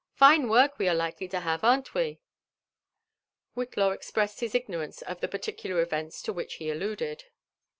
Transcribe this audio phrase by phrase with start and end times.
[0.15, 2.17] —Fine work we are likely to have, iirn't wef'
[3.55, 7.25] Whitlaw expressed his ignorance of the particular events to which he alluded.